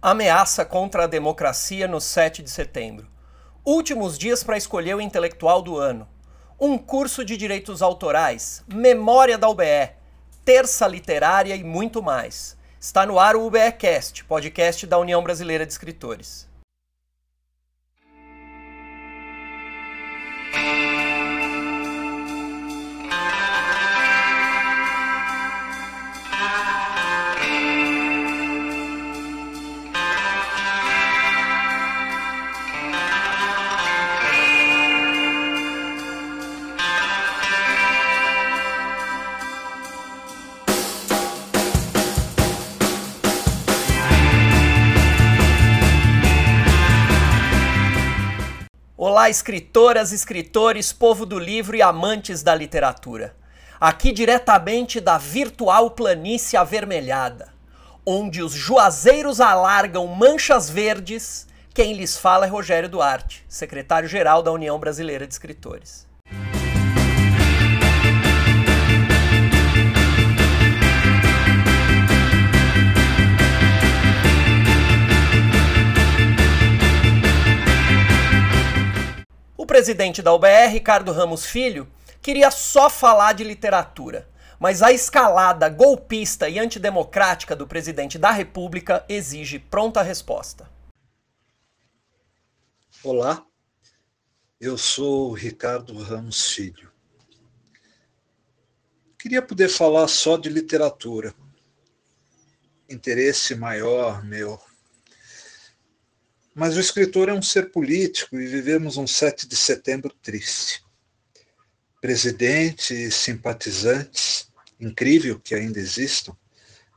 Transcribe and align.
Ameaça 0.00 0.64
contra 0.64 1.02
a 1.02 1.06
democracia 1.08 1.88
no 1.88 2.00
7 2.00 2.40
de 2.40 2.50
setembro. 2.50 3.08
Últimos 3.64 4.16
dias 4.16 4.44
para 4.44 4.56
escolher 4.56 4.94
o 4.94 5.00
intelectual 5.00 5.60
do 5.60 5.76
ano. 5.76 6.08
Um 6.58 6.78
curso 6.78 7.24
de 7.24 7.36
direitos 7.36 7.82
autorais, 7.82 8.62
memória 8.72 9.36
da 9.36 9.48
UBE, 9.48 9.90
terça 10.44 10.86
literária 10.86 11.56
e 11.56 11.64
muito 11.64 12.00
mais. 12.00 12.56
Está 12.78 13.04
no 13.04 13.18
ar 13.18 13.34
o 13.34 13.44
UBEcast, 13.44 14.24
podcast 14.24 14.86
da 14.86 14.98
União 14.98 15.20
Brasileira 15.20 15.66
de 15.66 15.72
Escritores. 15.72 16.47
Olá, 49.18 49.28
escritoras, 49.28 50.12
escritores, 50.12 50.92
povo 50.92 51.26
do 51.26 51.40
livro 51.40 51.76
e 51.76 51.82
amantes 51.82 52.40
da 52.40 52.54
literatura. 52.54 53.34
Aqui 53.80 54.12
diretamente 54.12 55.00
da 55.00 55.18
virtual 55.18 55.90
planície 55.90 56.56
avermelhada, 56.56 57.52
onde 58.06 58.40
os 58.40 58.52
juazeiros 58.52 59.40
alargam 59.40 60.06
manchas 60.06 60.70
verdes, 60.70 61.48
quem 61.74 61.94
lhes 61.94 62.16
fala 62.16 62.46
é 62.46 62.48
Rogério 62.48 62.88
Duarte, 62.88 63.44
secretário-geral 63.48 64.40
da 64.40 64.52
União 64.52 64.78
Brasileira 64.78 65.26
de 65.26 65.34
Escritores. 65.34 66.07
Presidente 79.68 80.22
da 80.22 80.32
UBR, 80.32 80.72
Ricardo 80.72 81.12
Ramos 81.12 81.44
Filho, 81.44 81.86
queria 82.22 82.50
só 82.50 82.88
falar 82.88 83.34
de 83.34 83.44
literatura, 83.44 84.26
mas 84.58 84.82
a 84.82 84.90
escalada 84.90 85.68
golpista 85.68 86.48
e 86.48 86.58
antidemocrática 86.58 87.54
do 87.54 87.66
presidente 87.66 88.18
da 88.18 88.30
República 88.30 89.04
exige 89.10 89.58
pronta 89.58 90.00
resposta. 90.00 90.68
Olá, 93.04 93.44
eu 94.58 94.78
sou 94.78 95.34
Ricardo 95.34 96.02
Ramos 96.02 96.50
Filho. 96.50 96.90
Queria 99.18 99.42
poder 99.42 99.68
falar 99.68 100.08
só 100.08 100.38
de 100.38 100.48
literatura. 100.48 101.34
Interesse 102.88 103.54
maior 103.54 104.24
meu 104.24 104.58
mas 106.58 106.76
o 106.76 106.80
escritor 106.80 107.28
é 107.28 107.32
um 107.32 107.40
ser 107.40 107.70
político 107.70 108.36
e 108.36 108.44
vivemos 108.44 108.96
um 108.96 109.06
7 109.06 109.46
de 109.46 109.54
setembro 109.54 110.12
triste. 110.20 110.82
Presidente 112.00 112.92
e 112.92 113.12
simpatizantes, 113.12 114.50
incrível 114.80 115.38
que 115.38 115.54
ainda 115.54 115.78
existam, 115.78 116.36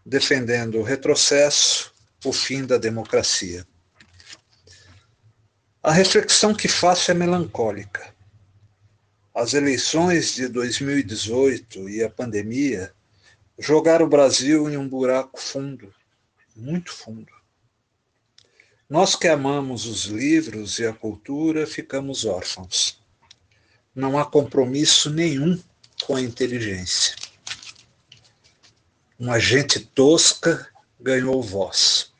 defendendo 0.04 0.80
o 0.80 0.84
retrocesso, 0.84 1.94
o 2.26 2.34
fim 2.34 2.66
da 2.66 2.80
democracia. 2.80 3.64
A 5.84 5.92
reflexão 5.92 6.56
que 6.56 6.68
faço 6.68 7.12
é 7.12 7.14
melancólica. 7.14 8.16
As 9.32 9.54
eleições 9.54 10.34
de 10.34 10.48
2018 10.48 11.88
e 11.88 12.04
a 12.04 12.10
pandemia 12.10 12.92
jogaram 13.60 14.08
o 14.08 14.10
Brasil 14.10 14.68
em 14.68 14.76
um 14.76 14.90
buraco 14.90 15.40
fundo, 15.40 15.94
muito 16.56 16.92
fundo. 16.92 17.41
Nós 18.92 19.16
que 19.16 19.28
amamos 19.30 19.86
os 19.86 20.04
livros 20.04 20.78
e 20.78 20.86
a 20.86 20.92
cultura 20.92 21.66
ficamos 21.66 22.26
órfãos. 22.26 23.00
Não 23.96 24.20
há 24.20 24.26
compromisso 24.26 25.10
nenhum 25.10 25.58
com 26.04 26.18
a 26.18 26.22
inteligência. 26.22 27.16
Uma 29.18 29.40
gente 29.40 29.80
tosca 29.80 30.68
ganhou 31.00 31.42
voz. 31.42 32.12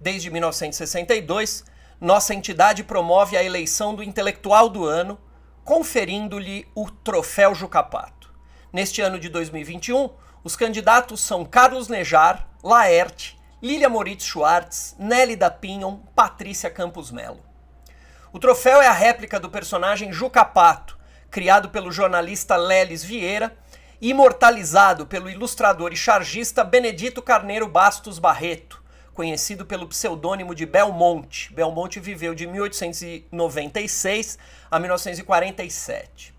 Desde 0.00 0.30
1962, 0.30 1.64
nossa 2.00 2.32
entidade 2.32 2.84
promove 2.84 3.36
a 3.36 3.42
eleição 3.42 3.92
do 3.92 4.00
intelectual 4.00 4.68
do 4.68 4.84
ano, 4.84 5.18
conferindo-lhe 5.64 6.68
o 6.72 6.88
Troféu 6.88 7.52
Jucapato. 7.52 8.32
Neste 8.72 9.02
ano 9.02 9.18
de 9.18 9.28
2021, 9.28 10.10
os 10.44 10.54
candidatos 10.54 11.20
são 11.20 11.44
Carlos 11.44 11.88
Nejar, 11.88 12.48
Laerte, 12.62 13.36
Lilia 13.60 13.88
Moritz 13.88 14.26
Schwartz, 14.26 14.94
Nelly 15.00 15.34
da 15.34 15.50
Pinhon, 15.50 15.96
Patrícia 16.14 16.70
Campos 16.70 17.10
Melo. 17.10 17.42
O 18.32 18.38
troféu 18.38 18.80
é 18.80 18.86
a 18.86 18.92
réplica 18.92 19.40
do 19.40 19.50
personagem 19.50 20.12
Jucapato, 20.12 20.96
criado 21.28 21.70
pelo 21.70 21.90
jornalista 21.90 22.54
Lelis 22.54 23.02
Vieira 23.02 23.58
imortalizado 24.00 25.04
pelo 25.06 25.28
ilustrador 25.28 25.92
e 25.92 25.96
chargista 25.96 26.64
Benedito 26.64 27.20
Carneiro 27.20 27.68
Bastos 27.68 28.18
Barreto, 28.18 28.82
conhecido 29.12 29.66
pelo 29.66 29.86
pseudônimo 29.86 30.54
de 30.54 30.64
Belmonte. 30.64 31.52
Belmonte 31.52 32.00
viveu 32.00 32.34
de 32.34 32.46
1896 32.46 34.38
a 34.70 34.78
1947. 34.78 36.32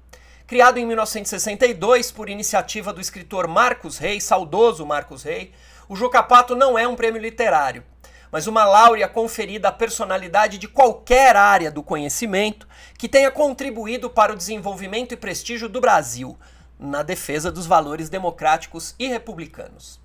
Criado 0.48 0.80
em 0.80 0.86
1962 0.88 2.12
por 2.12 2.30
iniciativa 2.30 2.92
do 2.92 3.00
escritor 3.00 3.48
Marcos 3.48 4.00
Rey, 4.00 4.20
saudoso 4.20 4.84
Marcos 4.84 5.22
Rey, 5.22 5.54
o 5.88 5.96
Jucapato 5.96 6.56
não 6.56 6.80
é 6.80 6.88
um 6.88 6.96
prêmio 6.96 7.22
literário, 7.22 7.84
mas 8.32 8.48
uma 8.48 8.66
láurea 8.66 9.08
conferida 9.08 9.68
à 9.68 9.72
personalidade 9.72 10.58
de 10.58 10.68
qualquer 10.68 11.36
área 11.36 11.70
do 11.70 11.84
conhecimento 11.84 12.68
que 12.98 13.08
tenha 13.08 13.30
contribuído 13.30 14.10
para 14.10 14.34
o 14.34 14.36
desenvolvimento 14.36 15.14
e 15.14 15.18
prestígio 15.18 15.70
do 15.70 15.80
Brasil, 15.80 16.38
na 16.82 17.04
defesa 17.04 17.52
dos 17.52 17.68
valores 17.68 18.10
democráticos 18.10 18.96
e 18.98 19.08
republicanos. 19.08 20.02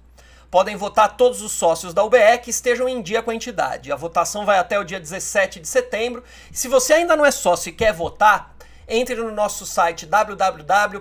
Podem 0.50 0.76
votar 0.76 1.16
todos 1.16 1.40
os 1.42 1.52
sócios 1.52 1.94
da 1.94 2.04
UBE 2.04 2.38
que 2.42 2.50
estejam 2.50 2.88
em 2.88 3.02
dia 3.02 3.22
com 3.22 3.30
a 3.30 3.34
entidade. 3.34 3.90
A 3.90 3.96
votação 3.96 4.44
vai 4.44 4.58
até 4.58 4.78
o 4.78 4.84
dia 4.84 5.00
17 5.00 5.58
de 5.58 5.66
setembro. 5.66 6.22
Se 6.52 6.68
você 6.68 6.92
ainda 6.92 7.16
não 7.16 7.26
é 7.26 7.30
sócio 7.30 7.70
e 7.70 7.72
quer 7.72 7.92
votar, 7.92 8.54
entre 8.86 9.16
no 9.16 9.32
nosso 9.32 9.66
site 9.66 10.06
www.ube.org.br 10.06 11.00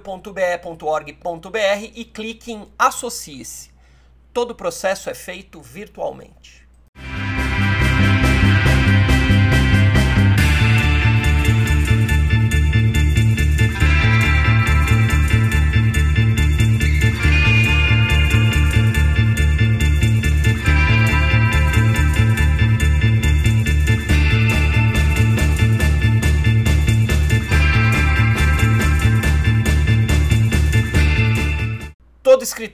e 1.93 2.05
clique 2.05 2.51
em 2.51 2.67
Associe-se. 2.79 3.69
Todo 4.33 4.51
o 4.51 4.55
processo 4.55 5.09
é 5.09 5.13
feito 5.13 5.61
virtualmente. 5.61 6.54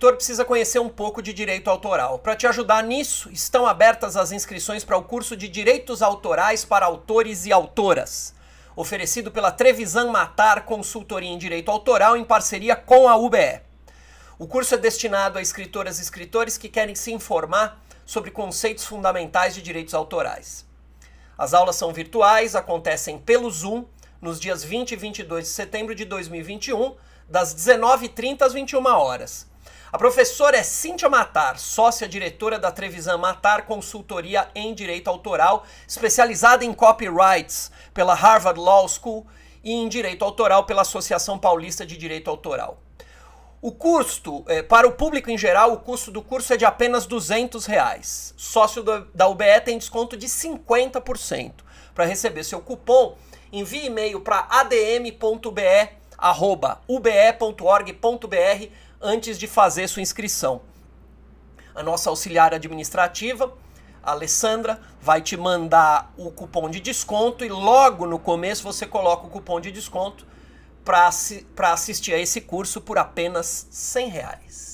Escritor 0.02 0.16
precisa 0.16 0.44
conhecer 0.44 0.80
um 0.80 0.90
pouco 0.90 1.22
de 1.22 1.32
direito 1.32 1.70
autoral. 1.70 2.18
Para 2.18 2.36
te 2.36 2.48
ajudar 2.48 2.84
nisso, 2.84 3.30
estão 3.32 3.68
abertas 3.68 4.18
as 4.18 4.32
inscrições 4.32 4.84
para 4.84 4.98
o 4.98 5.04
curso 5.04 5.38
de 5.38 5.48
Direitos 5.48 6.02
Autorais 6.02 6.66
para 6.66 6.88
Autores 6.88 7.46
e 7.46 7.52
Autoras, 7.52 8.34
oferecido 8.76 9.30
pela 9.30 9.52
Trevisan 9.52 10.10
Matar 10.10 10.66
Consultoria 10.66 11.30
em 11.30 11.38
Direito 11.38 11.70
Autoral 11.70 12.18
em 12.18 12.24
parceria 12.24 12.76
com 12.76 13.08
a 13.08 13.16
UBE. 13.16 13.62
O 14.40 14.48
curso 14.48 14.74
é 14.74 14.78
destinado 14.80 15.38
a 15.38 15.42
escritoras 15.42 16.00
e 16.00 16.02
escritores 16.02 16.58
que 16.58 16.68
querem 16.68 16.96
se 16.96 17.12
informar 17.12 17.80
sobre 18.04 18.32
conceitos 18.32 18.86
fundamentais 18.86 19.54
de 19.54 19.62
direitos 19.62 19.94
autorais. 19.94 20.66
As 21.38 21.54
aulas 21.54 21.76
são 21.76 21.94
virtuais, 21.94 22.56
acontecem 22.56 23.20
pelo 23.20 23.52
Zoom 23.52 23.86
nos 24.20 24.40
dias 24.40 24.64
20 24.64 24.94
e 24.94 24.96
22 24.96 25.46
de 25.46 25.52
setembro 25.52 25.94
de 25.94 26.06
2021, 26.06 26.96
das 27.30 27.54
19h30 27.54 28.42
às 28.42 28.54
21 28.54 28.84
horas. 28.88 29.51
A 29.92 29.98
professora 29.98 30.56
é 30.56 30.64
Cíntia 30.64 31.10
Matar, 31.10 31.60
sócia 31.60 32.08
diretora 32.08 32.58
da 32.58 32.72
Trevisan 32.72 33.18
Matar 33.18 33.66
Consultoria 33.66 34.48
em 34.56 34.74
Direito 34.74 35.10
Autoral, 35.10 35.66
especializada 35.86 36.64
em 36.64 36.72
copyrights 36.74 37.70
pela 37.94 38.14
Harvard 38.14 38.58
Law 38.58 38.88
School 38.88 39.28
e 39.62 39.74
em 39.74 39.90
Direito 39.90 40.24
Autoral 40.24 40.64
pela 40.64 40.84
Associação 40.84 41.38
Paulista 41.38 41.86
de 41.86 41.98
Direito 41.98 42.30
Autoral. 42.30 42.80
O 43.62 43.70
custo, 43.70 44.46
é, 44.48 44.64
para 44.64 44.88
o 44.88 44.94
público 44.94 45.30
em 45.30 45.38
geral, 45.38 45.74
o 45.74 45.80
custo 45.80 46.10
do 46.10 46.22
curso 46.22 46.54
é 46.54 46.58
de 46.58 46.64
apenas 46.64 47.06
200 47.06 47.66
reais. 47.66 48.34
Sócio 48.38 48.82
do, 48.82 49.02
da 49.14 49.28
UBE 49.28 49.60
tem 49.66 49.78
desconto 49.78 50.16
de 50.16 50.28
50%. 50.28 51.52
Para 51.94 52.06
receber 52.06 52.46
seu 52.46 52.62
cupom, 52.62 53.18
envie 53.52 53.88
e-mail 53.88 54.22
para 54.22 54.48
adm.be.ube.org.br 54.50 55.72
antes 59.02 59.38
de 59.38 59.48
fazer 59.48 59.88
sua 59.88 60.02
inscrição. 60.02 60.62
A 61.74 61.82
nossa 61.82 62.10
auxiliar 62.10 62.54
administrativa, 62.54 63.54
a 64.04 64.12
Alessandra, 64.12 64.80
vai 65.02 65.22
te 65.22 65.38
mandar 65.38 66.14
o 66.18 66.32
cupom 66.32 66.70
de 66.70 66.80
desconto 66.80 67.46
e 67.46 67.50
logo 67.50 68.06
no 68.06 68.20
começo 68.20 68.64
você 68.64 68.86
coloca 68.86 69.28
o 69.28 69.30
cupom 69.30 69.60
de 69.60 69.72
desconto 69.72 70.26
para 70.84 71.74
assistir 71.74 72.14
a 72.14 72.20
esse 72.20 72.42
curso 72.42 72.82
por 72.82 72.98
apenas 72.98 73.68
100 73.72 74.10
reais. 74.10 74.71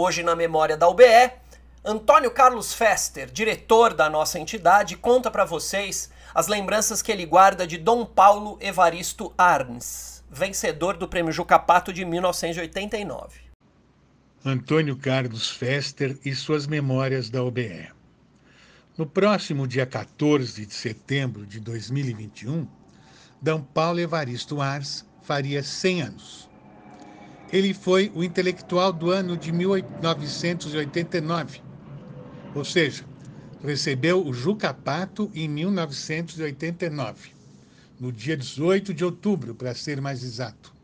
Hoje 0.00 0.22
na 0.22 0.36
memória 0.36 0.76
da 0.76 0.88
UBE, 0.88 1.32
Antônio 1.84 2.30
Carlos 2.30 2.72
Fester, 2.72 3.28
diretor 3.32 3.92
da 3.92 4.08
nossa 4.08 4.38
entidade, 4.38 4.96
conta 4.96 5.28
para 5.28 5.44
vocês 5.44 6.08
as 6.32 6.46
lembranças 6.46 7.02
que 7.02 7.10
ele 7.10 7.26
guarda 7.26 7.66
de 7.66 7.76
Dom 7.76 8.06
Paulo 8.06 8.56
Evaristo 8.60 9.34
Arns, 9.36 10.22
vencedor 10.30 10.96
do 10.96 11.08
Prêmio 11.08 11.32
Jucapato 11.32 11.92
de 11.92 12.04
1989. 12.04 13.40
Antônio 14.44 14.96
Carlos 14.96 15.50
Fester 15.50 16.16
e 16.24 16.32
suas 16.32 16.68
memórias 16.68 17.28
da 17.28 17.42
OBE. 17.42 17.88
No 18.96 19.04
próximo 19.04 19.66
dia 19.66 19.84
14 19.84 20.64
de 20.64 20.74
setembro 20.74 21.44
de 21.44 21.58
2021, 21.58 22.68
D. 23.42 23.60
Paulo 23.74 23.98
Evaristo 23.98 24.60
Ars 24.60 25.04
faria 25.22 25.60
100 25.60 26.02
anos. 26.02 26.47
Ele 27.50 27.72
foi 27.72 28.12
o 28.14 28.22
intelectual 28.22 28.92
do 28.92 29.10
ano 29.10 29.34
de 29.34 29.50
1989, 29.50 31.62
ou 32.54 32.62
seja, 32.62 33.06
recebeu 33.62 34.26
o 34.26 34.34
Juca 34.34 34.74
Pato 34.74 35.30
em 35.34 35.48
1989, 35.48 37.30
no 37.98 38.12
dia 38.12 38.36
18 38.36 38.92
de 38.92 39.02
outubro, 39.02 39.54
para 39.54 39.74
ser 39.74 39.98
mais 39.98 40.22
exato. 40.22 40.74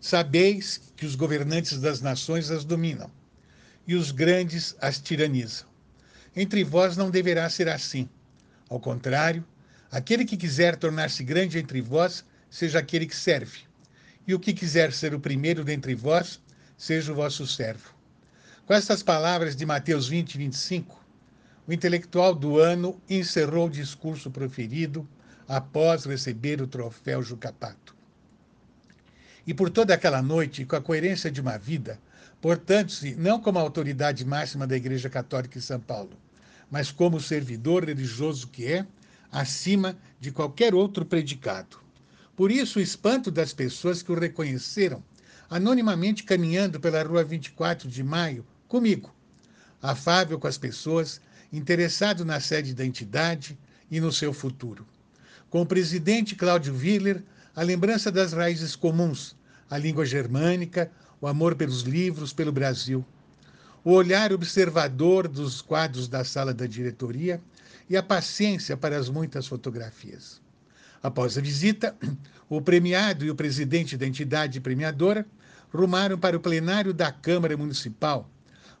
Sabeis 0.00 0.92
que 0.96 1.06
os 1.06 1.14
governantes 1.14 1.78
das 1.78 2.00
nações 2.00 2.50
as 2.50 2.64
dominam, 2.64 3.08
e 3.86 3.94
os 3.94 4.10
grandes 4.10 4.74
as 4.80 4.98
tiranizam. 4.98 5.68
Entre 6.34 6.64
vós 6.64 6.96
não 6.96 7.10
deverá 7.10 7.48
ser 7.48 7.68
assim. 7.68 8.08
Ao 8.68 8.80
contrário, 8.80 9.44
aquele 9.88 10.24
que 10.24 10.36
quiser 10.36 10.74
tornar-se 10.74 11.22
grande 11.22 11.58
entre 11.58 11.80
vós, 11.80 12.24
seja 12.50 12.80
aquele 12.80 13.06
que 13.06 13.14
serve. 13.14 13.60
E 14.26 14.34
o 14.34 14.40
que 14.40 14.52
quiser 14.52 14.92
ser 14.92 15.14
o 15.14 15.20
primeiro 15.20 15.62
dentre 15.62 15.94
vós, 15.94 16.40
seja 16.76 17.12
o 17.12 17.14
vosso 17.14 17.46
servo. 17.46 17.94
Com 18.66 18.74
estas 18.74 19.02
palavras 19.02 19.54
de 19.54 19.64
Mateus 19.64 20.08
20, 20.08 20.36
25, 20.36 21.04
o 21.66 21.72
intelectual 21.72 22.34
do 22.34 22.58
ano 22.58 23.00
encerrou 23.08 23.66
o 23.66 23.70
discurso 23.70 24.30
proferido 24.30 25.08
após 25.46 26.04
receber 26.04 26.60
o 26.60 26.66
troféu 26.66 27.22
Jucapato. 27.22 27.94
E 29.46 29.54
por 29.54 29.70
toda 29.70 29.94
aquela 29.94 30.20
noite, 30.20 30.64
com 30.64 30.74
a 30.74 30.80
coerência 30.80 31.30
de 31.30 31.40
uma 31.40 31.56
vida, 31.56 32.00
portando-se 32.40 33.14
não 33.14 33.40
como 33.40 33.60
a 33.60 33.62
autoridade 33.62 34.24
máxima 34.24 34.66
da 34.66 34.76
Igreja 34.76 35.08
Católica 35.08 35.56
em 35.56 35.62
São 35.62 35.78
Paulo, 35.78 36.18
mas 36.68 36.90
como 36.90 37.20
servidor 37.20 37.84
religioso 37.84 38.48
que 38.48 38.66
é, 38.66 38.86
acima 39.30 39.96
de 40.18 40.32
qualquer 40.32 40.74
outro 40.74 41.04
predicado. 41.04 41.85
Por 42.36 42.52
isso, 42.52 42.78
o 42.78 42.82
espanto 42.82 43.30
das 43.30 43.54
pessoas 43.54 44.02
que 44.02 44.12
o 44.12 44.18
reconheceram, 44.18 45.02
anonimamente 45.48 46.22
caminhando 46.22 46.78
pela 46.78 47.02
rua 47.02 47.24
24 47.24 47.88
de 47.88 48.04
maio, 48.04 48.44
comigo, 48.68 49.10
afável 49.80 50.38
com 50.38 50.46
as 50.46 50.58
pessoas, 50.58 51.18
interessado 51.50 52.26
na 52.26 52.38
sede 52.38 52.74
da 52.74 52.84
entidade 52.84 53.58
e 53.90 54.00
no 54.00 54.12
seu 54.12 54.34
futuro. 54.34 54.86
Com 55.48 55.62
o 55.62 55.66
presidente 55.66 56.34
Cláudio 56.34 56.74
Willer, 56.76 57.22
a 57.54 57.62
lembrança 57.62 58.12
das 58.12 58.34
raízes 58.34 58.76
comuns, 58.76 59.34
a 59.70 59.78
língua 59.78 60.04
germânica, 60.04 60.90
o 61.18 61.26
amor 61.26 61.54
pelos 61.54 61.82
livros, 61.82 62.34
pelo 62.34 62.52
Brasil. 62.52 63.02
O 63.82 63.92
olhar 63.92 64.30
observador 64.30 65.26
dos 65.26 65.62
quadros 65.62 66.06
da 66.06 66.22
sala 66.22 66.52
da 66.52 66.66
diretoria 66.66 67.40
e 67.88 67.96
a 67.96 68.02
paciência 68.02 68.76
para 68.76 68.98
as 68.98 69.08
muitas 69.08 69.46
fotografias. 69.46 70.44
Após 71.02 71.36
a 71.36 71.40
visita, 71.40 71.96
o 72.48 72.60
premiado 72.60 73.24
e 73.24 73.30
o 73.30 73.34
presidente 73.34 73.96
da 73.96 74.06
entidade 74.06 74.60
premiadora 74.60 75.26
rumaram 75.72 76.18
para 76.18 76.36
o 76.36 76.40
plenário 76.40 76.94
da 76.94 77.12
Câmara 77.12 77.56
Municipal, 77.56 78.30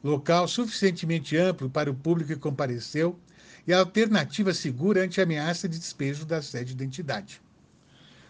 local 0.02 0.46
suficientemente 0.48 1.36
amplo 1.36 1.68
para 1.68 1.90
o 1.90 1.94
público 1.94 2.32
que 2.32 2.38
compareceu 2.38 3.18
e 3.66 3.72
alternativa 3.72 4.54
segura 4.54 5.04
ante 5.04 5.20
a 5.20 5.24
ameaça 5.24 5.68
de 5.68 5.78
despejo 5.78 6.24
da 6.24 6.40
sede 6.40 6.74
da 6.74 6.84
entidade. 6.84 7.40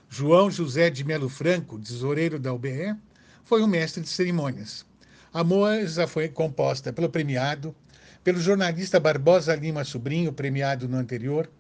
João 0.09 0.51
José 0.51 0.89
de 0.89 1.05
Melo 1.05 1.29
Franco, 1.29 1.79
tesoureiro 1.79 2.39
da 2.39 2.53
UBE, 2.53 2.97
foi 3.45 3.63
um 3.63 3.67
mestre 3.67 4.03
de 4.03 4.09
cerimônias. 4.09 4.87
A 5.33 5.45
mesa 5.45 6.07
foi 6.07 6.29
composta 6.29 6.93
pelo 6.93 7.11
premiado, 7.11 7.75
pelo 8.25 8.41
jornalista 8.41 8.99
Barbosa 8.99 9.55
Lima 9.55 9.85
Sobrinho, 9.85 10.33
premiado 10.33 10.89
no 10.89 10.97
anterior, 10.97 11.51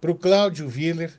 por 0.00 0.14
Cláudio 0.16 0.68
Willer, 0.68 1.12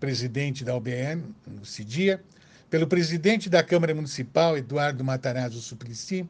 presidente 0.00 0.64
da 0.64 0.74
UBE 0.74 1.22
no 1.46 1.64
CIDIA, 1.64 2.22
pelo 2.68 2.86
presidente 2.86 3.48
da 3.48 3.62
Câmara 3.62 3.94
Municipal, 3.94 4.56
Eduardo 4.56 5.04
Matarazzo 5.04 5.60
Suplicy, 5.60 6.28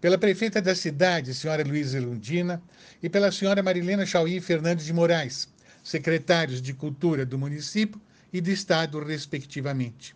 pela 0.00 0.18
prefeita 0.18 0.60
da 0.60 0.74
cidade, 0.74 1.34
senhora 1.34 1.64
Luísa 1.64 1.98
Lundina, 2.00 2.62
e 3.02 3.08
pela 3.08 3.32
senhora 3.32 3.62
Marilena 3.62 4.04
Chauí 4.04 4.40
Fernandes 4.40 4.86
de 4.86 4.92
Moraes, 4.92 5.48
secretários 5.82 6.60
de 6.60 6.74
Cultura 6.74 7.24
do 7.24 7.38
município 7.38 8.00
e 8.32 8.40
do 8.40 8.50
Estado, 8.50 8.98
respectivamente. 9.02 10.14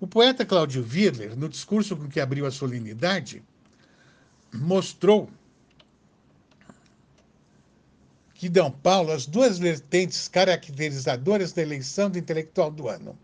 O 0.00 0.06
poeta 0.06 0.44
Cláudio 0.44 0.82
Wirler, 0.82 1.36
no 1.36 1.48
discurso 1.48 1.96
com 1.96 2.08
que 2.08 2.20
abriu 2.20 2.46
a 2.46 2.50
solenidade, 2.50 3.42
mostrou 4.52 5.30
que 8.38 8.48
dão 8.48 8.70
Paulo 8.70 9.10
as 9.10 9.26
duas 9.26 9.58
vertentes 9.58 10.28
caracterizadoras 10.28 11.50
da 11.52 11.60
eleição 11.60 12.08
do 12.08 12.20
intelectual 12.20 12.70
do 12.70 12.86
ano. 12.86 13.18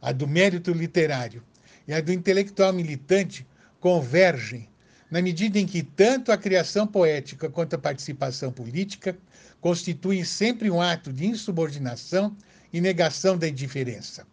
A 0.00 0.12
do 0.12 0.28
mérito 0.28 0.70
literário 0.70 1.42
e 1.86 1.92
a 1.92 2.00
do 2.00 2.12
intelectual 2.12 2.72
militante 2.72 3.44
convergem 3.80 4.68
na 5.10 5.20
medida 5.20 5.58
em 5.58 5.66
que 5.66 5.82
tanto 5.82 6.30
a 6.30 6.38
criação 6.38 6.86
poética 6.86 7.50
quanto 7.50 7.74
a 7.74 7.78
participação 7.78 8.52
política 8.52 9.18
constituem 9.60 10.22
sempre 10.22 10.70
um 10.70 10.80
ato 10.80 11.12
de 11.12 11.26
insubordinação 11.26 12.34
e 12.72 12.80
negação 12.80 13.36
da 13.36 13.48
indiferença. 13.48 14.24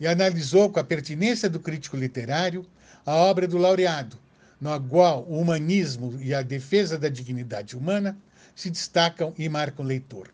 E 0.00 0.06
analisou 0.08 0.68
com 0.68 0.80
a 0.80 0.84
pertinência 0.84 1.48
do 1.48 1.60
crítico 1.60 1.96
literário 1.96 2.66
a 3.06 3.14
obra 3.14 3.46
do 3.46 3.56
laureado, 3.56 4.18
na 4.60 4.80
qual 4.80 5.24
o 5.28 5.40
humanismo 5.40 6.18
e 6.20 6.34
a 6.34 6.42
defesa 6.42 6.98
da 6.98 7.08
dignidade 7.08 7.76
humana 7.76 8.18
se 8.56 8.70
destacam 8.70 9.32
e 9.38 9.48
marcam 9.48 9.84
o 9.84 9.88
leitor. 9.88 10.28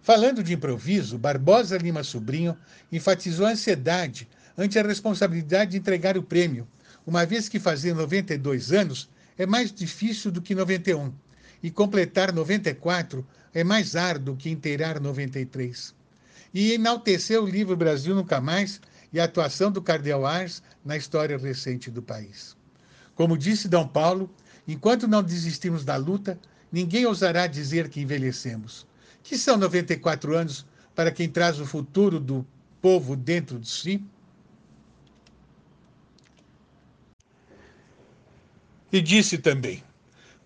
Falando 0.00 0.42
de 0.42 0.54
improviso, 0.54 1.18
Barbosa 1.18 1.76
Lima 1.76 2.02
Sobrinho 2.02 2.56
enfatizou 2.90 3.44
a 3.44 3.50
ansiedade 3.50 4.26
ante 4.56 4.78
a 4.78 4.82
responsabilidade 4.82 5.72
de 5.72 5.76
entregar 5.76 6.16
o 6.16 6.22
prêmio, 6.22 6.66
uma 7.06 7.26
vez 7.26 7.48
que 7.48 7.58
fazia 7.58 7.94
92 7.94 8.72
anos 8.72 9.10
é 9.36 9.44
mais 9.44 9.72
difícil 9.72 10.30
do 10.30 10.40
que 10.40 10.54
91, 10.54 11.12
e 11.62 11.70
completar 11.70 12.32
94 12.32 13.26
é 13.52 13.64
mais 13.64 13.96
árduo 13.96 14.36
que 14.36 14.50
inteirar 14.50 15.00
93. 15.00 15.94
E 16.54 16.72
enalteceu 16.72 17.44
o 17.44 17.48
livro 17.48 17.76
Brasil 17.76 18.14
Nunca 18.14 18.40
Mais 18.40 18.80
e 19.12 19.18
a 19.20 19.24
atuação 19.24 19.70
do 19.70 19.82
Cardeal 19.82 20.24
Ars 20.24 20.62
na 20.84 20.96
história 20.96 21.36
recente 21.36 21.90
do 21.90 22.02
país. 22.02 22.56
Como 23.14 23.36
disse 23.36 23.68
D. 23.68 23.76
Paulo, 23.92 24.30
enquanto 24.66 25.08
não 25.08 25.22
desistirmos 25.22 25.84
da 25.84 25.96
luta, 25.96 26.38
ninguém 26.70 27.06
ousará 27.06 27.46
dizer 27.46 27.88
que 27.88 28.00
envelhecemos. 28.00 28.86
Que 29.22 29.36
são 29.36 29.56
94 29.56 30.36
anos 30.36 30.66
para 30.94 31.10
quem 31.10 31.28
traz 31.28 31.60
o 31.60 31.66
futuro 31.66 32.18
do 32.18 32.46
povo 32.80 33.14
dentro 33.14 33.58
de 33.58 33.68
si? 33.68 34.02
E 38.90 39.00
disse 39.00 39.36
também: 39.38 39.82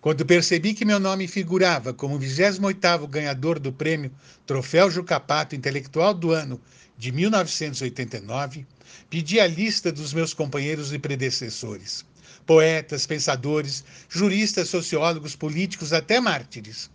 quando 0.03 0.25
percebi 0.25 0.73
que 0.73 0.83
meu 0.83 0.99
nome 0.99 1.29
figurava 1.29 1.93
como 1.93 2.19
28º 2.19 3.07
ganhador 3.07 3.57
do 3.57 3.71
prêmio 3.71 4.11
Troféu 4.45 4.91
Jucapato 4.91 5.55
Intelectual 5.55 6.13
do 6.13 6.31
Ano 6.33 6.59
de 6.97 7.09
1989, 7.13 8.67
pedi 9.09 9.39
a 9.39 9.47
lista 9.47 9.93
dos 9.93 10.13
meus 10.13 10.33
companheiros 10.33 10.91
e 10.91 10.99
predecessores, 10.99 12.05
poetas, 12.45 13.05
pensadores, 13.05 13.83
juristas, 14.09 14.69
sociólogos, 14.69 15.35
políticos, 15.35 15.93
até 15.93 16.19
mártires, 16.19 16.89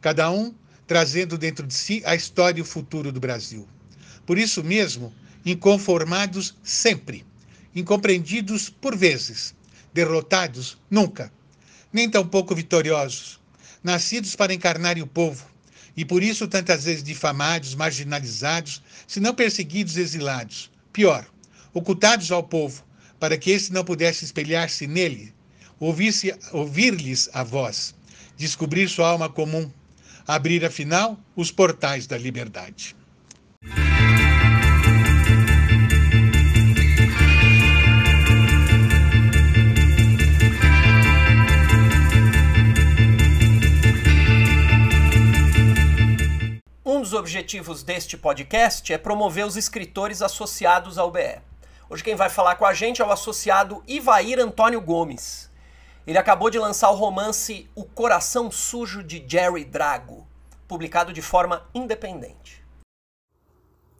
cada 0.00 0.30
um 0.30 0.54
trazendo 0.86 1.38
dentro 1.38 1.66
de 1.66 1.74
si 1.74 2.02
a 2.04 2.14
história 2.14 2.58
e 2.58 2.62
o 2.62 2.66
futuro 2.66 3.10
do 3.10 3.20
Brasil. 3.20 3.66
Por 4.26 4.38
isso 4.38 4.62
mesmo, 4.62 5.12
inconformados 5.44 6.54
sempre, 6.62 7.24
incompreendidos 7.74 8.68
por 8.68 8.96
vezes, 8.96 9.54
derrotados 9.92 10.78
nunca 10.90 11.32
nem 11.92 12.08
tampouco 12.08 12.54
vitoriosos, 12.54 13.38
nascidos 13.84 14.34
para 14.34 14.54
encarnarem 14.54 15.02
o 15.02 15.06
povo, 15.06 15.44
e 15.94 16.04
por 16.04 16.22
isso 16.22 16.48
tantas 16.48 16.84
vezes 16.84 17.02
difamados, 17.02 17.74
marginalizados, 17.74 18.82
se 19.06 19.20
não 19.20 19.34
perseguidos, 19.34 19.98
exilados. 19.98 20.70
Pior, 20.90 21.26
ocultados 21.74 22.32
ao 22.32 22.42
povo, 22.42 22.82
para 23.22 23.38
que 23.38 23.52
esse 23.52 23.72
não 23.72 23.84
pudesse 23.84 24.24
espelhar-se 24.24 24.84
nele, 24.88 25.32
ouvir-lhes 25.78 27.30
a 27.32 27.44
voz, 27.44 27.94
descobrir 28.36 28.88
sua 28.88 29.10
alma 29.10 29.28
comum, 29.28 29.70
abrir 30.26 30.64
afinal 30.64 31.16
os 31.36 31.52
portais 31.52 32.04
da 32.08 32.18
liberdade. 32.18 32.96
dos 47.12 47.18
objetivos 47.18 47.82
deste 47.82 48.16
podcast 48.16 48.90
é 48.90 48.96
promover 48.96 49.44
os 49.44 49.56
escritores 49.56 50.22
associados 50.22 50.96
ao 50.96 51.10
BE. 51.10 51.51
Hoje 51.92 52.02
quem 52.02 52.14
vai 52.14 52.30
falar 52.30 52.54
com 52.54 52.64
a 52.64 52.72
gente 52.72 53.02
é 53.02 53.04
o 53.04 53.12
associado 53.12 53.84
Ivair 53.86 54.40
Antônio 54.40 54.80
Gomes. 54.80 55.52
Ele 56.06 56.16
acabou 56.16 56.48
de 56.48 56.58
lançar 56.58 56.90
o 56.90 56.94
romance 56.94 57.68
O 57.74 57.84
Coração 57.84 58.50
Sujo 58.50 59.02
de 59.02 59.22
Jerry 59.28 59.62
Drago, 59.62 60.26
publicado 60.66 61.12
de 61.12 61.20
forma 61.20 61.68
independente. 61.74 62.64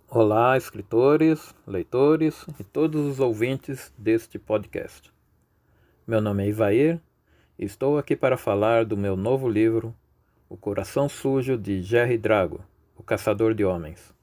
Olá, 0.09 0.57
escritores, 0.57 1.55
leitores 1.67 2.47
e 2.59 2.65
todos 2.65 3.07
os 3.07 3.21
ouvintes 3.21 3.93
deste 3.99 4.39
podcast. 4.39 5.13
Meu 6.07 6.23
nome 6.23 6.45
é 6.45 6.49
Ivair 6.49 6.99
e 7.59 7.67
estou 7.67 7.99
aqui 7.99 8.17
para 8.17 8.39
falar 8.39 8.87
do 8.87 8.97
meu 8.97 9.17
novo 9.19 9.47
livro, 9.47 9.95
O 10.49 10.57
Coração 10.57 11.11
Sujo 11.11 11.59
de 11.59 11.83
Jerry 11.83 12.17
Drago, 12.17 12.65
o 12.97 13.03
caçador 13.03 13.53
de 13.53 13.67
homens. 13.67 14.15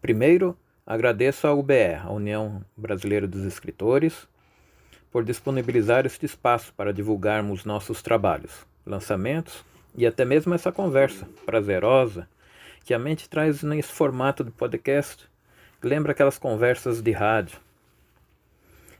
Primeiro, 0.00 0.58
agradeço 0.88 1.46
à 1.46 1.52
UBE, 1.52 1.96
a 2.02 2.10
União 2.10 2.64
Brasileira 2.74 3.28
dos 3.28 3.44
Escritores, 3.44 4.26
por 5.12 5.22
disponibilizar 5.22 6.06
este 6.06 6.24
espaço 6.24 6.72
para 6.74 6.94
divulgarmos 6.94 7.66
nossos 7.66 8.00
trabalhos, 8.00 8.66
lançamentos 8.86 9.62
e 9.94 10.06
até 10.06 10.24
mesmo 10.24 10.54
essa 10.54 10.72
conversa 10.72 11.28
prazerosa 11.44 12.26
que 12.86 12.94
a 12.94 12.98
mente 12.98 13.28
traz 13.28 13.62
nesse 13.62 13.92
formato 13.92 14.42
de 14.42 14.50
podcast, 14.50 15.28
que 15.78 15.86
lembra 15.86 16.12
aquelas 16.12 16.38
conversas 16.38 17.02
de 17.02 17.12
rádio. 17.12 17.60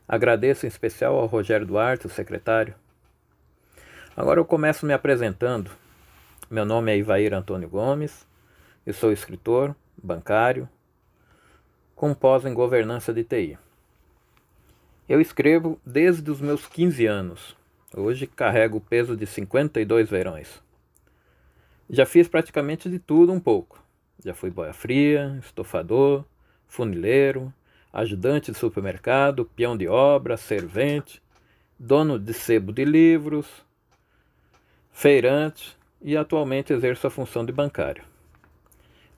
Agradeço 0.06 0.66
em 0.66 0.68
especial 0.68 1.18
ao 1.18 1.24
Rogério 1.24 1.66
Duarte, 1.66 2.06
o 2.06 2.10
secretário. 2.10 2.74
Agora 4.14 4.38
eu 4.38 4.44
começo 4.44 4.84
me 4.84 4.92
apresentando. 4.92 5.70
Meu 6.50 6.66
nome 6.66 6.92
é 6.92 6.98
Ivair 6.98 7.32
Antônio 7.32 7.68
Gomes, 7.68 8.26
eu 8.84 8.92
sou 8.92 9.10
escritor, 9.10 9.74
bancário, 10.02 10.68
com 11.98 12.14
pós 12.14 12.46
em 12.46 12.54
governança 12.54 13.12
de 13.12 13.24
TI. 13.24 13.58
Eu 15.08 15.20
escrevo 15.20 15.80
desde 15.84 16.30
os 16.30 16.40
meus 16.40 16.64
15 16.64 17.04
anos. 17.06 17.56
Hoje 17.92 18.24
carrego 18.24 18.78
o 18.78 18.80
peso 18.80 19.16
de 19.16 19.26
52 19.26 20.08
verões. 20.08 20.62
Já 21.90 22.06
fiz 22.06 22.28
praticamente 22.28 22.88
de 22.88 23.00
tudo 23.00 23.32
um 23.32 23.40
pouco. 23.40 23.82
Já 24.24 24.32
fui 24.32 24.48
boia 24.48 24.72
fria, 24.72 25.40
estofador, 25.42 26.24
funileiro, 26.68 27.52
ajudante 27.92 28.52
de 28.52 28.58
supermercado, 28.58 29.44
peão 29.44 29.76
de 29.76 29.88
obra, 29.88 30.36
servente, 30.36 31.20
dono 31.76 32.16
de 32.16 32.32
sebo 32.32 32.72
de 32.72 32.84
livros, 32.84 33.48
feirante, 34.92 35.76
e 36.00 36.16
atualmente 36.16 36.72
exerço 36.72 37.08
a 37.08 37.10
função 37.10 37.44
de 37.44 37.50
bancário. 37.50 38.04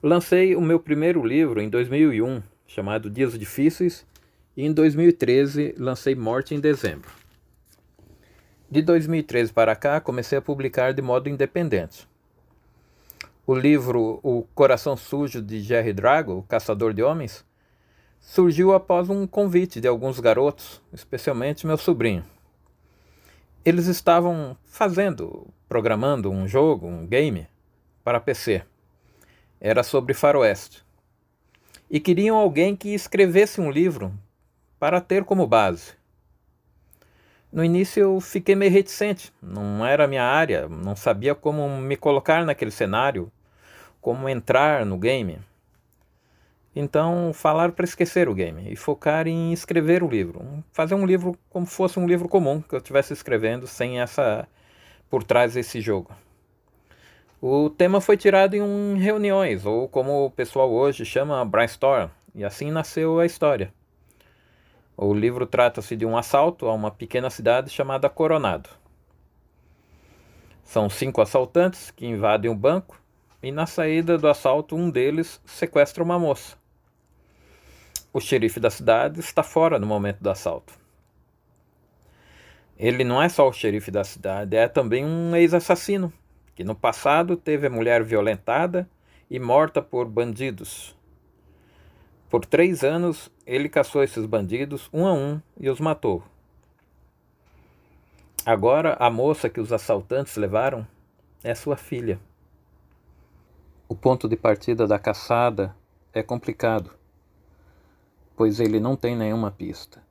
Lancei 0.01 0.55
o 0.55 0.61
meu 0.61 0.79
primeiro 0.79 1.23
livro 1.23 1.61
em 1.61 1.69
2001, 1.69 2.41
chamado 2.73 3.09
Dias 3.09 3.37
Difíceis, 3.37 4.05
e 4.55 4.65
em 4.65 4.71
2013 4.71 5.75
lancei 5.77 6.15
Morte 6.15 6.55
em 6.55 6.59
Dezembro. 6.59 7.11
De 8.69 8.81
2013 8.81 9.51
para 9.51 9.75
cá, 9.75 9.99
comecei 9.99 10.37
a 10.37 10.41
publicar 10.41 10.93
de 10.93 11.01
modo 11.01 11.27
independente. 11.27 12.07
O 13.45 13.53
livro 13.53 14.21
O 14.23 14.43
Coração 14.55 14.95
Sujo 14.95 15.41
de 15.41 15.59
Jerry 15.59 15.91
Drago, 15.91 16.37
O 16.37 16.43
Caçador 16.43 16.93
de 16.93 17.03
Homens, 17.03 17.43
surgiu 18.21 18.73
após 18.73 19.09
um 19.09 19.27
convite 19.27 19.81
de 19.81 19.87
alguns 19.89 20.21
garotos, 20.21 20.81
especialmente 20.93 21.67
meu 21.67 21.77
sobrinho. 21.77 22.23
Eles 23.65 23.87
estavam 23.87 24.55
fazendo 24.63 25.45
programando 25.67 26.31
um 26.31 26.47
jogo, 26.47 26.87
um 26.87 27.05
game, 27.05 27.49
para 28.01 28.21
PC. 28.21 28.63
Era 29.59 29.83
sobre 29.83 30.13
faroeste. 30.13 30.89
E 31.93 31.99
queriam 31.99 32.37
alguém 32.37 32.73
que 32.73 32.93
escrevesse 32.93 33.59
um 33.59 33.69
livro 33.69 34.13
para 34.79 35.01
ter 35.01 35.25
como 35.25 35.45
base. 35.45 35.91
No 37.51 37.65
início 37.65 37.99
eu 37.99 38.21
fiquei 38.21 38.55
meio 38.55 38.71
reticente, 38.71 39.29
não 39.41 39.85
era 39.85 40.07
minha 40.07 40.23
área, 40.23 40.69
não 40.69 40.95
sabia 40.95 41.35
como 41.35 41.67
me 41.81 41.97
colocar 41.97 42.45
naquele 42.45 42.71
cenário, 42.71 43.29
como 43.99 44.29
entrar 44.29 44.85
no 44.85 44.97
game. 44.97 45.41
Então, 46.73 47.33
falar 47.33 47.73
para 47.73 47.83
esquecer 47.83 48.29
o 48.29 48.33
game 48.33 48.71
e 48.71 48.77
focar 48.77 49.27
em 49.27 49.51
escrever 49.51 50.01
o 50.01 50.07
livro. 50.07 50.63
Fazer 50.71 50.95
um 50.95 51.05
livro 51.05 51.37
como 51.49 51.65
fosse 51.65 51.99
um 51.99 52.07
livro 52.07 52.29
comum 52.29 52.61
que 52.61 52.73
eu 52.73 52.79
estivesse 52.79 53.11
escrevendo, 53.11 53.67
sem 53.67 53.99
essa 53.99 54.47
por 55.09 55.25
trás 55.25 55.55
desse 55.55 55.81
jogo. 55.81 56.15
O 57.43 57.71
tema 57.71 57.99
foi 57.99 58.17
tirado 58.17 58.53
em 58.53 58.99
reuniões, 58.99 59.65
ou 59.65 59.89
como 59.89 60.25
o 60.25 60.29
pessoal 60.29 60.71
hoje 60.71 61.03
chama 61.03 61.43
brainstorm, 61.43 62.07
e 62.35 62.45
assim 62.45 62.69
nasceu 62.69 63.19
a 63.19 63.25
história. 63.25 63.73
O 64.95 65.11
livro 65.11 65.47
trata-se 65.47 65.95
de 65.95 66.05
um 66.05 66.15
assalto 66.15 66.67
a 66.67 66.73
uma 66.75 66.91
pequena 66.91 67.31
cidade 67.31 67.71
chamada 67.71 68.07
Coronado. 68.07 68.69
São 70.63 70.87
cinco 70.87 71.19
assaltantes 71.19 71.89
que 71.89 72.05
invadem 72.05 72.51
o 72.51 72.53
banco 72.53 73.01
e 73.41 73.51
na 73.51 73.65
saída 73.65 74.19
do 74.19 74.27
assalto 74.27 74.75
um 74.75 74.91
deles 74.91 75.41
sequestra 75.43 76.03
uma 76.03 76.19
moça. 76.19 76.55
O 78.13 78.19
xerife 78.19 78.59
da 78.59 78.69
cidade 78.69 79.19
está 79.19 79.41
fora 79.41 79.79
no 79.79 79.87
momento 79.87 80.19
do 80.21 80.29
assalto. 80.29 80.73
Ele 82.77 83.03
não 83.03 83.19
é 83.19 83.27
só 83.27 83.49
o 83.49 83.53
xerife 83.53 83.89
da 83.89 84.03
cidade, 84.03 84.55
é 84.55 84.67
também 84.67 85.03
um 85.03 85.35
ex-assassino, 85.35 86.13
que 86.61 86.63
no 86.63 86.75
passado 86.75 87.35
teve 87.35 87.65
a 87.65 87.71
mulher 87.71 88.03
violentada 88.03 88.87
e 89.27 89.39
morta 89.39 89.81
por 89.81 90.07
bandidos. 90.07 90.95
Por 92.29 92.45
três 92.45 92.83
anos, 92.83 93.31
ele 93.47 93.67
caçou 93.67 94.03
esses 94.03 94.27
bandidos 94.27 94.87
um 94.93 95.07
a 95.07 95.11
um 95.11 95.41
e 95.59 95.71
os 95.71 95.79
matou. 95.79 96.23
Agora, 98.45 98.95
a 98.99 99.09
moça 99.09 99.49
que 99.49 99.59
os 99.59 99.73
assaltantes 99.73 100.35
levaram 100.35 100.85
é 101.43 101.55
sua 101.55 101.75
filha. 101.75 102.19
O 103.89 103.95
ponto 103.95 104.29
de 104.29 104.35
partida 104.35 104.85
da 104.85 104.99
caçada 104.99 105.75
é 106.13 106.21
complicado, 106.21 106.91
pois 108.35 108.59
ele 108.59 108.79
não 108.79 108.95
tem 108.95 109.15
nenhuma 109.15 109.49
pista. 109.49 110.03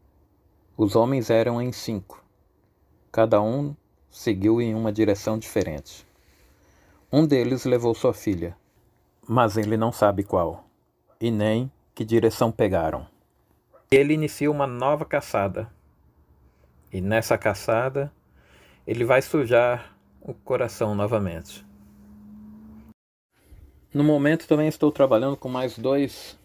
Os 0.76 0.96
homens 0.96 1.30
eram 1.30 1.62
em 1.62 1.70
cinco 1.70 2.20
Cada 3.12 3.40
um 3.40 3.72
seguiu 4.10 4.60
em 4.60 4.74
uma 4.74 4.92
direção 4.92 5.38
diferente. 5.38 6.09
Um 7.12 7.26
deles 7.26 7.64
levou 7.64 7.92
sua 7.92 8.14
filha, 8.14 8.56
mas 9.26 9.56
ele 9.56 9.76
não 9.76 9.90
sabe 9.90 10.22
qual, 10.22 10.64
e 11.20 11.28
nem 11.28 11.70
que 11.92 12.04
direção 12.04 12.52
pegaram. 12.52 13.04
Ele 13.90 14.14
inicia 14.14 14.48
uma 14.48 14.66
nova 14.66 15.04
caçada. 15.04 15.68
E 16.92 17.00
nessa 17.00 17.36
caçada, 17.36 18.12
ele 18.86 19.04
vai 19.04 19.20
sujar 19.22 19.92
o 20.20 20.32
coração 20.32 20.94
novamente. 20.94 21.66
No 23.92 24.04
momento 24.04 24.46
também 24.46 24.68
estou 24.68 24.92
trabalhando 24.92 25.36
com 25.36 25.48
mais 25.48 25.76
dois 25.76 26.38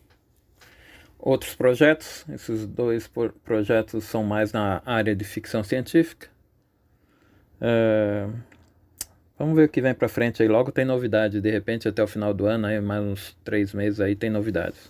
outros 1.20 1.54
projetos. 1.54 2.26
Esses 2.28 2.66
dois 2.66 3.08
projetos 3.44 4.04
são 4.06 4.24
mais 4.24 4.52
na 4.52 4.82
área 4.84 5.16
de 5.16 5.24
ficção 5.24 5.64
científica. 5.64 6.28
É... 7.62 8.28
Vamos 9.38 9.56
ver 9.56 9.66
o 9.66 9.70
que 9.70 9.82
vem 9.82 9.94
para 9.94 10.08
frente 10.08 10.42
aí. 10.42 10.48
Logo 10.48 10.72
tem 10.72 10.86
novidade. 10.86 11.42
De 11.42 11.52
repente 11.52 11.88
até 11.88 12.02
o 12.02 12.08
final 12.08 12.34
do 12.34 12.46
ano, 12.46 12.68
aí, 12.68 12.80
mais 12.80 13.04
uns 13.04 13.38
três 13.44 13.74
meses 13.74 14.00
aí 14.00 14.16
tem 14.16 14.30
novidades. 14.30 14.90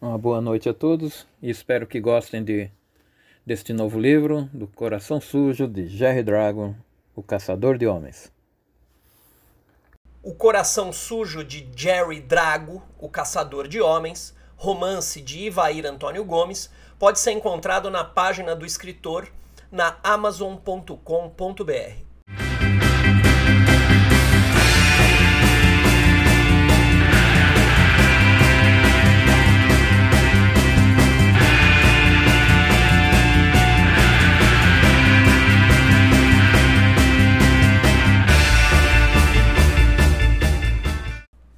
Uma 0.00 0.16
boa 0.16 0.40
noite 0.40 0.68
a 0.68 0.74
todos 0.74 1.26
e 1.42 1.50
espero 1.50 1.86
que 1.86 1.98
gostem 1.98 2.44
de, 2.44 2.70
deste 3.44 3.72
novo 3.72 3.98
livro 3.98 4.48
do 4.52 4.68
Coração 4.68 5.20
Sujo 5.20 5.66
de 5.66 5.88
Jerry 5.88 6.22
Dragon, 6.22 6.74
o 7.16 7.22
Caçador 7.22 7.76
de 7.76 7.86
Homens. 7.86 8.30
O 10.22 10.34
Coração 10.34 10.92
Sujo 10.92 11.42
de 11.42 11.68
Jerry 11.74 12.20
Drago, 12.20 12.80
o 12.98 13.08
Caçador 13.08 13.66
de 13.66 13.80
Homens, 13.80 14.36
romance 14.56 15.20
de 15.20 15.46
Ivair 15.46 15.84
Antônio 15.84 16.24
Gomes, 16.24 16.70
pode 16.96 17.18
ser 17.18 17.32
encontrado 17.32 17.90
na 17.90 18.04
página 18.04 18.54
do 18.54 18.66
escritor 18.66 19.28
na 19.70 19.98
amazon.com.br. 20.02 22.08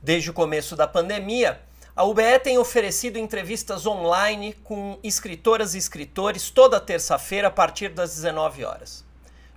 Desde 0.03 0.29
o 0.29 0.33
começo 0.33 0.75
da 0.75 0.89
pandemia, 0.89 1.61
a 1.95 2.05
UBE 2.05 2.39
tem 2.43 2.57
oferecido 2.57 3.19
entrevistas 3.19 3.85
online 3.85 4.53
com 4.65 4.99
escritoras 5.03 5.75
e 5.75 5.79
escritores 5.79 6.49
toda 6.49 6.81
terça-feira 6.81 7.49
a 7.49 7.51
partir 7.51 7.89
das 7.89 8.15
19 8.15 8.65
horas. 8.65 9.05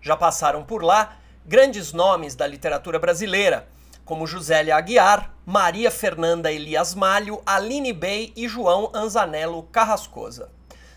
Já 0.02 0.18
passaram 0.18 0.63
por 0.63 0.84
lá 0.84 1.18
grandes 1.46 1.94
nomes 1.94 2.34
da 2.34 2.48
literatura 2.48 2.98
brasileira, 2.98 3.68
como 4.04 4.25
Josélia 4.25 4.75
Aguiar, 4.75 5.32
Maria 5.46 5.92
Fernanda 5.92 6.52
Elias 6.52 6.96
Malho, 6.96 7.42
Aline 7.46 7.94
Bey 7.94 8.34
e 8.36 8.48
João 8.48 8.90
Anzanello 8.94 9.63
Carrascosa. 9.72 10.50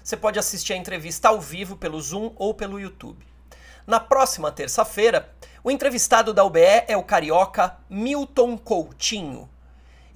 Você 0.02 0.16
pode 0.16 0.38
assistir 0.38 0.72
a 0.72 0.76
entrevista 0.76 1.28
ao 1.28 1.40
vivo 1.40 1.76
pelo 1.76 2.00
Zoom 2.00 2.32
ou 2.36 2.54
pelo 2.54 2.80
YouTube. 2.80 3.24
Na 3.86 4.00
próxima 4.00 4.50
terça-feira, 4.50 5.30
o 5.62 5.70
entrevistado 5.70 6.32
da 6.32 6.44
UBE 6.44 6.84
é 6.88 6.96
o 6.96 7.02
carioca 7.02 7.76
Milton 7.90 8.56
Coutinho. 8.56 9.48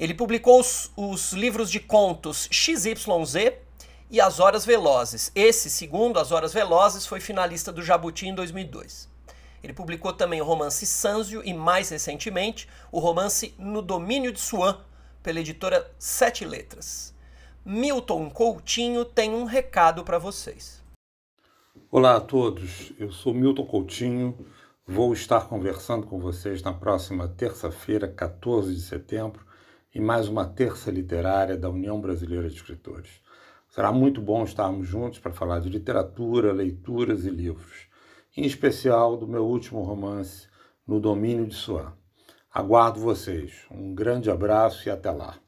Ele 0.01 0.15
publicou 0.15 0.59
os, 0.59 0.91
os 0.97 1.35
livros 1.35 1.71
de 1.71 1.79
contos 1.79 2.49
XYZ 2.51 2.97
e 4.11 4.19
As 4.19 4.41
Horas 4.41 4.65
Velozes. 4.65 5.31
Esse, 5.35 5.69
segundo 5.69 6.19
As 6.19 6.33
Horas 6.33 6.55
Velozes, 6.55 7.05
foi 7.05 7.21
finalista 7.21 7.71
do 7.71 7.83
Jabuti 7.83 8.27
em 8.27 8.35
2002. 8.35 9.11
Ele 9.63 9.75
publicou 9.75 10.11
também 10.15 10.41
o 10.41 10.45
romance 10.45 10.87
Sanzio 10.87 11.43
e, 11.45 11.53
mais 11.53 11.91
recentemente, 11.91 12.67
o 12.91 12.99
romance 12.99 13.55
No 13.59 13.83
Domínio 13.83 14.33
de 14.33 14.41
Swan, 14.41 14.81
pela 15.23 15.41
editora 15.41 15.93
Sete 15.99 16.47
Letras. 16.47 17.15
Milton 17.63 18.31
Coutinho 18.31 19.05
tem 19.05 19.35
um 19.35 19.45
recado 19.45 20.03
para 20.03 20.19
vocês. 20.19 20.83
Olá 21.91 22.17
a 22.17 22.21
todos, 22.21 22.91
eu 22.99 23.13
sou 23.13 23.35
Milton 23.35 23.67
Coutinho 23.67 24.47
Vou 24.93 25.13
estar 25.13 25.47
conversando 25.47 26.05
com 26.05 26.19
vocês 26.19 26.65
na 26.65 26.73
próxima 26.73 27.29
terça-feira, 27.29 28.09
14 28.09 28.75
de 28.75 28.81
setembro, 28.81 29.47
em 29.95 30.01
mais 30.01 30.29
uma 30.29 30.45
terça 30.45 30.91
literária 30.91 31.57
da 31.57 31.69
União 31.69 32.01
Brasileira 32.01 32.49
de 32.49 32.55
Escritores. 32.55 33.21
Será 33.69 33.91
muito 33.91 34.21
bom 34.21 34.45
estarmos 34.45 34.87
juntos 34.87 35.19
para 35.19 35.33
falar 35.33 35.61
de 35.61 35.69
literatura, 35.69 36.53
leituras 36.53 37.25
e 37.25 37.31
livros, 37.31 37.89
em 38.37 38.45
especial 38.45 39.17
do 39.17 39.27
meu 39.27 39.45
último 39.45 39.83
romance, 39.83 40.49
No 40.87 41.01
Domínio 41.01 41.47
de 41.47 41.55
Swan. 41.55 41.93
Aguardo 42.53 43.01
vocês. 43.01 43.65
Um 43.71 43.95
grande 43.95 44.31
abraço 44.31 44.89
e 44.89 44.91
até 44.91 45.11
lá. 45.11 45.39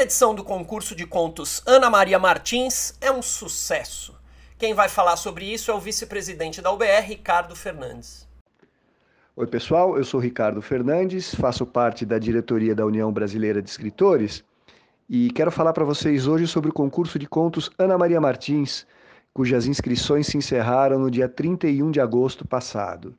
Primeira 0.00 0.14
edição 0.14 0.34
do 0.34 0.42
concurso 0.42 0.96
de 0.96 1.04
contos 1.04 1.62
Ana 1.66 1.90
Maria 1.90 2.18
Martins 2.18 2.96
é 3.02 3.12
um 3.12 3.20
sucesso. 3.20 4.18
Quem 4.56 4.72
vai 4.72 4.88
falar 4.88 5.18
sobre 5.18 5.44
isso 5.44 5.70
é 5.70 5.74
o 5.74 5.80
vice-presidente 5.80 6.62
da 6.62 6.72
UBR, 6.72 7.02
Ricardo 7.04 7.54
Fernandes. 7.54 8.26
Oi, 9.36 9.46
pessoal, 9.46 9.98
eu 9.98 10.04
sou 10.04 10.18
Ricardo 10.18 10.62
Fernandes, 10.62 11.34
faço 11.34 11.66
parte 11.66 12.06
da 12.06 12.18
diretoria 12.18 12.74
da 12.74 12.86
União 12.86 13.12
Brasileira 13.12 13.60
de 13.60 13.68
Escritores 13.68 14.42
e 15.06 15.30
quero 15.32 15.50
falar 15.50 15.74
para 15.74 15.84
vocês 15.84 16.26
hoje 16.26 16.46
sobre 16.46 16.70
o 16.70 16.74
concurso 16.74 17.18
de 17.18 17.26
contos 17.26 17.70
Ana 17.78 17.98
Maria 17.98 18.22
Martins, 18.22 18.86
cujas 19.34 19.66
inscrições 19.66 20.28
se 20.28 20.38
encerraram 20.38 20.98
no 20.98 21.10
dia 21.10 21.28
31 21.28 21.90
de 21.90 22.00
agosto 22.00 22.48
passado. 22.48 23.14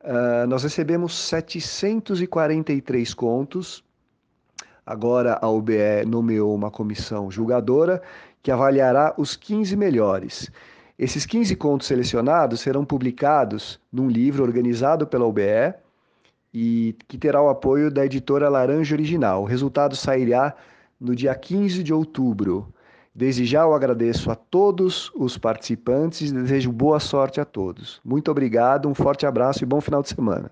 Uh, 0.00 0.44
nós 0.48 0.64
recebemos 0.64 1.16
743 1.16 3.14
contos 3.14 3.85
Agora 4.86 5.36
a 5.42 5.48
UBE 5.48 6.06
nomeou 6.06 6.54
uma 6.54 6.70
comissão 6.70 7.28
julgadora 7.28 8.00
que 8.40 8.52
avaliará 8.52 9.12
os 9.18 9.34
15 9.34 9.74
melhores. 9.74 10.48
Esses 10.96 11.26
15 11.26 11.56
contos 11.56 11.88
selecionados 11.88 12.60
serão 12.60 12.84
publicados 12.84 13.80
num 13.92 14.08
livro 14.08 14.44
organizado 14.44 15.04
pela 15.04 15.26
UBE 15.26 15.74
e 16.54 16.96
que 17.08 17.18
terá 17.18 17.42
o 17.42 17.48
apoio 17.48 17.90
da 17.90 18.06
editora 18.06 18.48
Laranja 18.48 18.94
Original. 18.94 19.42
O 19.42 19.46
resultado 19.46 19.96
sairá 19.96 20.54
no 21.00 21.16
dia 21.16 21.34
15 21.34 21.82
de 21.82 21.92
outubro. 21.92 22.72
Desde 23.12 23.44
já 23.44 23.62
eu 23.62 23.74
agradeço 23.74 24.30
a 24.30 24.36
todos 24.36 25.10
os 25.16 25.36
participantes 25.36 26.30
e 26.30 26.32
desejo 26.32 26.70
boa 26.70 27.00
sorte 27.00 27.40
a 27.40 27.44
todos. 27.44 28.00
Muito 28.04 28.30
obrigado, 28.30 28.88
um 28.88 28.94
forte 28.94 29.26
abraço 29.26 29.64
e 29.64 29.66
bom 29.66 29.80
final 29.80 30.00
de 30.00 30.10
semana. 30.10 30.50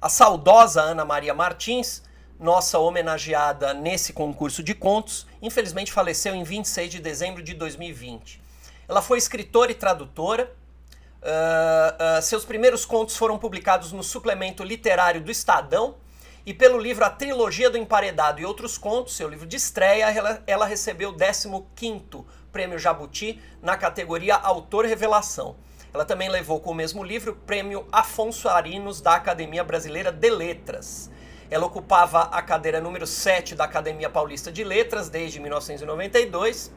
A 0.00 0.08
saudosa 0.08 0.80
Ana 0.80 1.04
Maria 1.04 1.34
Martins 1.34 2.06
nossa 2.38 2.78
homenageada 2.78 3.74
nesse 3.74 4.12
concurso 4.12 4.62
de 4.62 4.74
contos, 4.74 5.26
infelizmente 5.42 5.92
faleceu 5.92 6.34
em 6.34 6.44
26 6.44 6.90
de 6.90 7.00
dezembro 7.00 7.42
de 7.42 7.54
2020. 7.54 8.40
Ela 8.88 9.02
foi 9.02 9.18
escritora 9.18 9.72
e 9.72 9.74
tradutora. 9.74 10.52
Uh, 11.20 12.18
uh, 12.18 12.22
seus 12.22 12.44
primeiros 12.44 12.84
contos 12.84 13.16
foram 13.16 13.38
publicados 13.38 13.90
no 13.92 14.04
suplemento 14.04 14.62
literário 14.62 15.20
do 15.20 15.30
Estadão 15.30 15.96
e 16.46 16.54
pelo 16.54 16.78
livro 16.78 17.04
A 17.04 17.10
Trilogia 17.10 17.68
do 17.68 17.76
Emparedado 17.76 18.40
e 18.40 18.46
Outros 18.46 18.78
Contos, 18.78 19.16
seu 19.16 19.28
livro 19.28 19.46
de 19.46 19.56
estreia, 19.56 20.10
ela, 20.10 20.42
ela 20.46 20.64
recebeu 20.64 21.10
o 21.10 21.14
15º 21.14 22.24
Prêmio 22.50 22.78
Jabuti 22.78 23.38
na 23.60 23.76
categoria 23.76 24.34
Autor 24.34 24.86
Revelação. 24.86 25.56
Ela 25.92 26.04
também 26.04 26.28
levou 26.30 26.60
com 26.60 26.70
o 26.70 26.74
mesmo 26.74 27.04
livro 27.04 27.32
o 27.32 27.36
Prêmio 27.36 27.86
Afonso 27.92 28.48
Arinos 28.48 29.00
da 29.00 29.14
Academia 29.14 29.62
Brasileira 29.62 30.10
de 30.10 30.30
Letras. 30.30 31.10
Ela 31.50 31.66
ocupava 31.66 32.22
a 32.24 32.42
cadeira 32.42 32.80
número 32.80 33.06
7 33.06 33.54
da 33.54 33.64
Academia 33.64 34.10
Paulista 34.10 34.52
de 34.52 34.62
Letras 34.62 35.08
desde 35.08 35.40
1992 35.40 36.70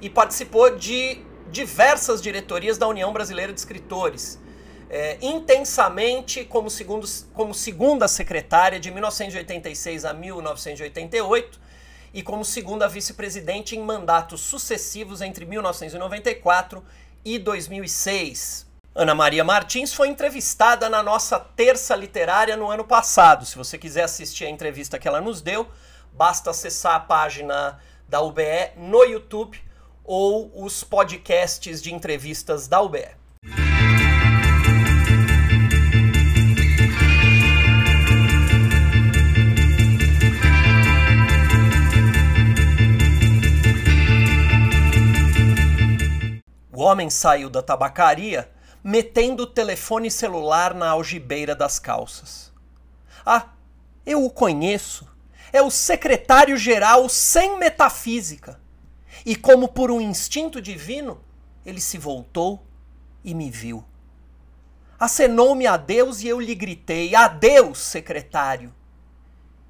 e 0.00 0.10
participou 0.10 0.76
de 0.76 1.22
diversas 1.50 2.20
diretorias 2.20 2.76
da 2.76 2.86
União 2.86 3.12
Brasileira 3.12 3.52
de 3.52 3.58
Escritores. 3.58 4.38
É, 4.88 5.18
intensamente 5.20 6.44
como, 6.44 6.70
segundo, 6.70 7.08
como 7.32 7.52
segunda 7.52 8.06
secretária 8.06 8.78
de 8.78 8.90
1986 8.90 10.04
a 10.04 10.12
1988 10.12 11.60
e 12.14 12.22
como 12.22 12.44
segunda 12.44 12.88
vice-presidente 12.88 13.74
em 13.74 13.80
mandatos 13.80 14.42
sucessivos 14.42 15.20
entre 15.22 15.44
1994 15.44 16.84
e 17.24 17.38
2006. 17.38 18.65
Ana 18.98 19.14
Maria 19.14 19.44
Martins 19.44 19.92
foi 19.92 20.08
entrevistada 20.08 20.88
na 20.88 21.02
nossa 21.02 21.38
terça 21.38 21.94
literária 21.94 22.56
no 22.56 22.70
ano 22.70 22.82
passado. 22.82 23.44
Se 23.44 23.54
você 23.54 23.76
quiser 23.76 24.04
assistir 24.04 24.46
a 24.46 24.48
entrevista 24.48 24.98
que 24.98 25.06
ela 25.06 25.20
nos 25.20 25.42
deu, 25.42 25.68
basta 26.14 26.48
acessar 26.48 26.94
a 26.94 27.00
página 27.00 27.78
da 28.08 28.22
UBE 28.22 28.70
no 28.74 29.04
YouTube 29.04 29.62
ou 30.02 30.50
os 30.64 30.82
podcasts 30.82 31.82
de 31.82 31.92
entrevistas 31.92 32.66
da 32.66 32.80
UBE. 32.80 33.06
O 46.72 46.80
homem 46.80 47.10
saiu 47.10 47.50
da 47.50 47.60
tabacaria 47.60 48.55
metendo 48.86 49.42
o 49.42 49.46
telefone 49.48 50.08
celular 50.08 50.72
na 50.72 50.90
algibeira 50.90 51.56
das 51.56 51.76
calças. 51.76 52.52
Ah, 53.24 53.48
eu 54.06 54.24
o 54.24 54.30
conheço. 54.30 55.08
É 55.52 55.60
o 55.60 55.72
secretário-geral 55.72 57.08
sem 57.08 57.58
metafísica. 57.58 58.60
E 59.24 59.34
como 59.34 59.66
por 59.66 59.90
um 59.90 60.00
instinto 60.00 60.62
divino, 60.62 61.20
ele 61.64 61.80
se 61.80 61.98
voltou 61.98 62.64
e 63.24 63.34
me 63.34 63.50
viu. 63.50 63.84
Acenou-me 65.00 65.66
adeus 65.66 66.22
e 66.22 66.28
eu 66.28 66.38
lhe 66.38 66.54
gritei: 66.54 67.12
Adeus, 67.16 67.80
secretário! 67.80 68.72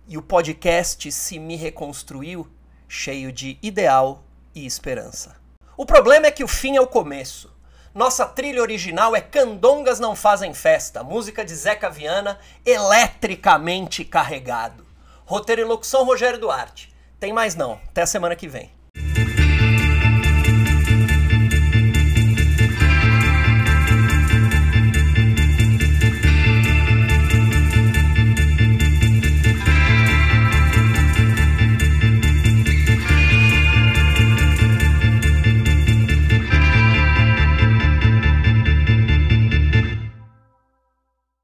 E 0.07 0.19
o 0.19 0.23
podcast 0.23 1.11
se 1.11 1.39
me 1.39 1.57
reconstruiu, 1.57 2.47
cheio 2.87 3.33
de 3.33 3.59
ideal 3.63 4.25
e 4.55 4.67
esperança. 4.67 5.37
O 5.75 5.87
problema 5.87 6.27
é 6.27 6.31
que 6.31 6.45
o 6.45 6.49
fim 6.49 6.77
é 6.77 6.81
o 6.83 6.87
começo. 6.87 7.56
Nossa 7.97 8.27
trilha 8.27 8.61
original 8.61 9.17
é 9.17 9.23
Candongas 9.23 9.99
Não 9.99 10.15
Fazem 10.15 10.53
Festa, 10.53 11.03
música 11.03 11.43
de 11.43 11.55
Zeca 11.55 11.89
Viana, 11.89 12.39
eletricamente 12.63 14.05
carregado. 14.05 14.87
Roteiro 15.25 15.63
e 15.63 15.65
locução 15.65 16.05
Rogério 16.05 16.39
Duarte. 16.39 16.95
Tem 17.19 17.33
mais 17.33 17.55
não, 17.55 17.81
até 17.89 18.03
a 18.03 18.07
semana 18.07 18.37
que 18.37 18.47
vem. 18.47 18.71